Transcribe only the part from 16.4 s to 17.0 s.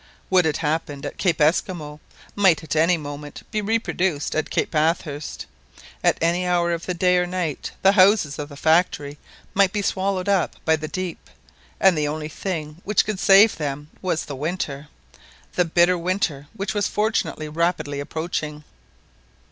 which was